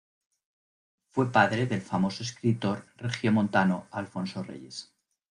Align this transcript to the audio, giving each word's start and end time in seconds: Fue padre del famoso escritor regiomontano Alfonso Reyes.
Fue 1.11 1.31
padre 1.31 1.67
del 1.67 1.79
famoso 1.83 2.23
escritor 2.23 2.87
regiomontano 2.97 3.85
Alfonso 3.91 4.41
Reyes. 4.41 4.91